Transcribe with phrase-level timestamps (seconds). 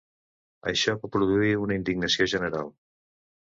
[0.71, 2.73] Això va produir una indignació general.